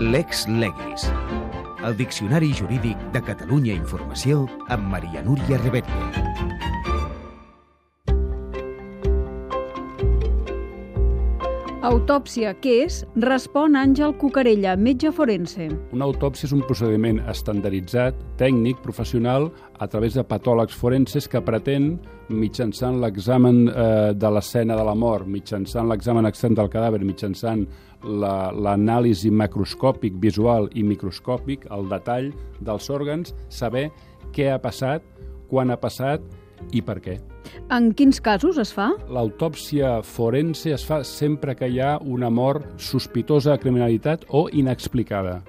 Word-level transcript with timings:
Lex 0.00 0.48
Legis. 0.48 1.12
El 1.84 1.94
Diccionari 1.94 2.54
Jurídic 2.54 2.96
de 3.12 3.20
Catalunya 3.20 3.74
Informació 3.76 4.46
amb 4.72 4.88
Maria 4.88 5.20
Núria 5.26 5.60
Rebetlla. 5.60 6.49
Autòpsia, 11.80 12.50
què 12.60 12.74
és? 12.84 12.98
Respon 13.24 13.72
Àngel 13.80 14.12
Cucarella, 14.20 14.74
metge 14.76 15.08
forense. 15.16 15.70
Una 15.96 16.04
autòpsia 16.10 16.44
és 16.44 16.52
un 16.52 16.60
procediment 16.68 17.22
estandarditzat, 17.32 18.18
tècnic, 18.36 18.82
professional, 18.84 19.46
a 19.80 19.88
través 19.88 20.18
de 20.18 20.24
patòlegs 20.28 20.76
forenses 20.76 21.24
que 21.24 21.40
pretén, 21.40 21.94
mitjançant 22.28 22.98
l'examen 23.00 23.62
eh, 23.70 24.12
de 24.12 24.28
l'escena 24.28 24.76
de 24.76 24.84
la 24.84 24.92
mort, 24.92 25.24
mitjançant 25.24 25.88
l'examen 25.88 26.28
extern 26.28 26.58
del 26.58 26.68
cadàver, 26.68 27.00
mitjançant 27.00 27.64
l'anàlisi 28.04 29.32
la, 29.32 29.38
macroscòpic, 29.46 30.20
visual 30.20 30.68
i 30.76 30.84
microscòpic, 30.84 31.64
el 31.72 31.88
detall 31.88 32.28
dels 32.60 32.92
òrgans, 32.92 33.32
saber 33.48 33.88
què 34.36 34.52
ha 34.52 34.60
passat, 34.60 35.00
quan 35.48 35.72
ha 35.72 35.80
passat 35.80 36.28
i 36.72 36.82
per 36.82 36.98
què. 37.02 37.18
En 37.70 37.90
quins 37.96 38.20
casos 38.22 38.58
es 38.60 38.72
fa? 38.74 38.90
L'autòpsia 39.10 40.00
forense 40.06 40.74
es 40.74 40.84
fa 40.86 41.02
sempre 41.06 41.56
que 41.58 41.68
hi 41.70 41.80
ha 41.80 41.96
una 42.00 42.30
mort 42.30 42.78
sospitosa 42.78 43.54
de 43.54 43.64
criminalitat 43.64 44.26
o 44.28 44.48
inexplicada. 44.52 45.40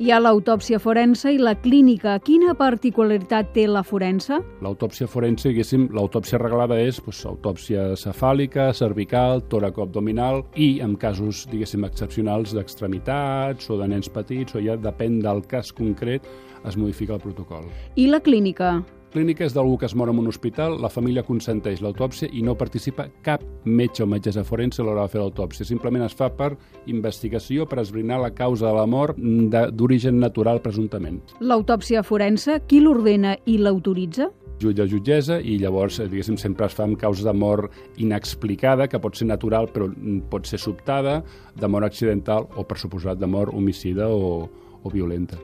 Hi 0.00 0.08
ha 0.08 0.16
l'autòpsia 0.16 0.78
forense 0.80 1.28
i 1.28 1.36
la 1.36 1.52
clínica. 1.60 2.14
Quina 2.24 2.54
particularitat 2.56 3.50
té 3.52 3.66
la 3.68 3.82
forense? 3.84 4.38
L'autòpsia 4.64 5.04
forense, 5.04 5.50
diguéssim, 5.50 5.90
l'autòpsia 5.92 6.38
reglada 6.40 6.78
és 6.80 7.02
pues, 7.04 7.18
autòpsia 7.28 7.90
cefàlica, 8.00 8.70
cervical, 8.72 9.44
tòraco-abdominal 9.52 10.40
i, 10.56 10.70
en 10.80 10.94
casos, 10.96 11.42
diguéssim, 11.52 11.84
excepcionals 11.84 12.54
d'extremitats 12.56 13.68
o 13.68 13.76
de 13.82 13.90
nens 13.92 14.08
petits, 14.08 14.56
o 14.56 14.64
ja 14.64 14.78
depèn 14.80 15.20
del 15.20 15.44
cas 15.50 15.68
concret, 15.76 16.24
es 16.64 16.80
modifica 16.80 17.18
el 17.18 17.20
protocol. 17.20 17.68
I 18.00 18.08
la 18.08 18.22
clínica? 18.24 18.78
Clínica 19.10 19.44
és 19.44 19.54
d'algú 19.54 19.76
que 19.78 19.88
es 19.88 19.94
mor 19.98 20.10
en 20.12 20.18
un 20.22 20.28
hospital, 20.30 20.78
la 20.82 20.90
família 20.92 21.24
consenteix 21.26 21.82
l'autòpsia 21.82 22.30
i 22.32 22.42
no 22.46 22.56
participa 22.58 23.08
cap 23.26 23.42
metge 23.64 24.04
o 24.04 24.08
metgessa 24.08 24.44
forense 24.46 24.82
a 24.82 24.86
l'hora 24.86 25.06
de 25.06 25.12
fer 25.12 25.20
l'autòpsia. 25.22 25.66
Simplement 25.66 26.06
es 26.06 26.16
fa 26.16 26.30
per 26.30 26.52
investigació, 26.86 27.66
per 27.66 27.80
esbrinar 27.82 28.20
la 28.22 28.32
causa 28.34 28.68
de 28.68 28.74
la 28.76 28.86
mort 28.86 29.18
d'origen 29.18 30.20
natural, 30.20 30.62
presumptament. 30.62 31.20
L'autòpsia 31.40 32.04
forense, 32.06 32.60
qui 32.68 32.80
l'ordena 32.84 33.36
i 33.46 33.58
l'autoritza? 33.58 34.30
jutge 34.60 34.82
o 34.84 34.86
jutgessa 34.86 35.38
i 35.40 35.56
llavors, 35.56 35.96
diguéssim, 36.04 36.36
sempre 36.36 36.66
es 36.68 36.74
fa 36.76 36.84
amb 36.84 36.98
causa 37.00 37.24
de 37.24 37.32
mort 37.32 37.72
inexplicada, 37.96 38.86
que 38.92 39.00
pot 39.00 39.16
ser 39.16 39.30
natural 39.30 39.70
però 39.72 39.88
pot 40.28 40.44
ser 40.46 40.60
sobtada, 40.60 41.22
de 41.56 41.68
mort 41.68 41.88
accidental 41.88 42.44
o, 42.56 42.64
per 42.68 42.76
suposat, 42.76 43.16
de 43.16 43.26
mort 43.26 43.56
homicida 43.56 44.10
o, 44.12 44.50
o 44.84 44.92
violenta. 44.92 45.40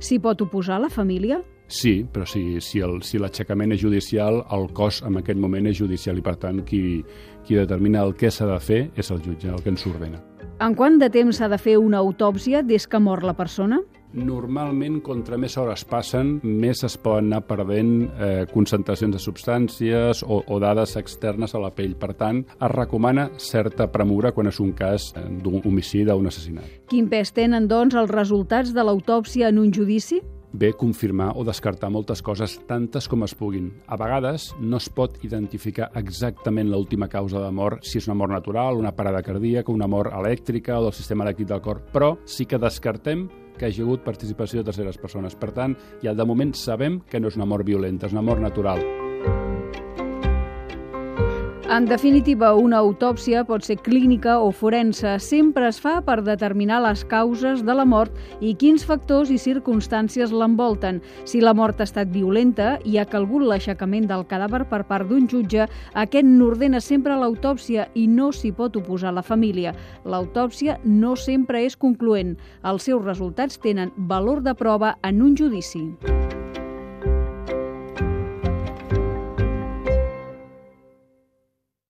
S'hi 0.00 0.18
pot 0.18 0.42
oposar 0.42 0.80
la 0.82 0.90
família? 0.90 1.38
Sí, 1.68 2.04
però 2.12 2.26
si, 2.26 2.60
si, 2.62 2.80
el, 2.84 3.00
si 3.02 3.18
l'aixecament 3.18 3.74
és 3.74 3.82
judicial, 3.82 4.44
el 4.54 4.68
cos 4.76 5.02
en 5.06 5.18
aquest 5.18 5.40
moment 5.42 5.66
és 5.66 5.78
judicial 5.78 6.18
i, 6.18 6.22
per 6.22 6.36
tant, 6.42 6.62
qui, 6.66 7.02
qui 7.46 7.58
determina 7.58 8.04
el 8.06 8.14
que 8.14 8.30
s'ha 8.30 8.46
de 8.46 8.60
fer 8.62 8.80
és 8.94 9.10
el 9.10 9.22
jutge, 9.24 9.50
el 9.50 9.62
que 9.62 9.74
ens 9.74 9.86
ordena. 9.90 10.22
En 10.62 10.72
quant 10.78 10.96
de 10.96 11.10
temps 11.12 11.36
s'ha 11.36 11.50
de 11.52 11.58
fer 11.60 11.76
una 11.76 11.98
autòpsia 12.00 12.62
des 12.64 12.86
que 12.88 13.00
mor 13.02 13.26
la 13.26 13.34
persona? 13.36 13.82
Normalment, 14.16 15.00
contra 15.04 15.36
més 15.36 15.58
hores 15.60 15.82
passen, 15.84 16.36
més 16.40 16.80
es 16.86 16.94
poden 16.96 17.26
anar 17.28 17.42
perdent 17.44 17.90
eh, 18.06 18.46
concentracions 18.48 19.12
de 19.12 19.20
substàncies 19.20 20.22
o, 20.24 20.38
o 20.46 20.60
dades 20.62 20.94
externes 20.96 21.52
a 21.52 21.60
la 21.60 21.72
pell. 21.76 21.92
Per 22.00 22.14
tant, 22.16 22.40
es 22.54 22.72
recomana 22.72 23.26
certa 23.42 23.90
premura 23.92 24.32
quan 24.32 24.48
és 24.48 24.62
un 24.62 24.72
cas 24.78 25.10
d'un 25.42 25.60
homicidi 25.66 26.08
o 26.14 26.16
un 26.22 26.30
assassinat. 26.30 26.70
Quin 26.88 27.10
pes 27.12 27.34
tenen, 27.36 27.68
doncs, 27.68 27.98
els 27.98 28.14
resultats 28.14 28.72
de 28.72 28.86
l'autòpsia 28.86 29.50
en 29.52 29.60
un 29.60 29.74
judici? 29.74 30.22
Bé 30.56 30.72
confirmar 30.72 31.32
o 31.36 31.44
descartar 31.44 31.90
moltes 31.92 32.22
coses, 32.24 32.56
tantes 32.66 33.08
com 33.08 33.24
es 33.26 33.34
puguin. 33.36 33.68
A 33.86 33.98
vegades 34.00 34.48
no 34.60 34.80
es 34.80 34.88
pot 34.88 35.18
identificar 35.24 35.90
exactament 36.00 36.70
l'última 36.72 37.10
causa 37.12 37.42
de 37.44 37.52
mort, 37.52 37.84
si 37.84 38.00
és 38.00 38.08
una 38.08 38.16
mort 38.16 38.32
natural, 38.32 38.80
una 38.80 38.94
parada 38.96 39.22
cardíaca, 39.22 39.72
una 39.72 39.88
mort 39.90 40.14
elèctrica 40.16 40.80
o 40.80 40.86
del 40.88 40.96
sistema 40.96 41.26
elèctric 41.26 41.52
del 41.52 41.64
cor, 41.64 41.82
però 41.92 42.14
sí 42.24 42.48
que 42.48 42.60
descartem 42.62 43.28
que 43.56 43.66
hi 43.66 43.72
hagi 43.72 43.84
hagut 43.84 44.04
participació 44.04 44.60
de 44.60 44.70
terceres 44.70 45.00
persones. 45.00 45.36
Per 45.36 45.52
tant, 45.56 45.76
ja 46.02 46.14
de 46.14 46.28
moment 46.28 46.52
sabem 46.56 47.00
que 47.08 47.20
no 47.20 47.32
és 47.32 47.40
una 47.40 47.48
mort 47.48 47.64
violenta, 47.66 48.08
és 48.08 48.16
una 48.16 48.24
mort 48.24 48.44
natural. 48.44 49.05
En 51.68 51.84
definitiva, 51.84 52.52
una 52.54 52.78
autòpsia 52.78 53.40
pot 53.44 53.64
ser 53.66 53.74
clínica 53.82 54.36
o 54.38 54.52
forense. 54.54 55.16
Sempre 55.18 55.66
es 55.66 55.80
fa 55.82 55.96
per 56.06 56.20
determinar 56.22 56.78
les 56.84 57.02
causes 57.10 57.64
de 57.66 57.74
la 57.74 57.84
mort 57.84 58.14
i 58.38 58.52
quins 58.54 58.84
factors 58.86 59.32
i 59.34 59.38
circumstàncies 59.42 60.30
l'envolten. 60.30 61.00
Si 61.26 61.42
la 61.42 61.56
mort 61.58 61.82
ha 61.82 61.88
estat 61.88 62.12
violenta 62.14 62.76
i 62.86 63.00
ha 63.02 63.08
calgut 63.10 63.42
l'aixecament 63.50 64.06
del 64.06 64.22
cadàver 64.30 64.62
per 64.70 64.84
part 64.86 65.10
d'un 65.10 65.26
jutge, 65.26 65.66
aquest 65.94 66.30
n'ordena 66.30 66.78
sempre 66.80 67.18
l'autòpsia 67.18 67.88
i 67.98 68.06
no 68.06 68.30
s'hi 68.30 68.54
pot 68.54 68.78
oposar 68.78 69.16
la 69.16 69.26
família. 69.26 69.74
L'autòpsia 70.06 70.78
no 70.84 71.16
sempre 71.18 71.66
és 71.66 71.74
concloent. 71.74 72.36
Els 72.62 72.86
seus 72.86 73.02
resultats 73.02 73.58
tenen 73.58 73.90
valor 73.96 74.46
de 74.46 74.54
prova 74.54 74.94
en 75.02 75.18
un 75.20 75.34
judici. 75.34 75.88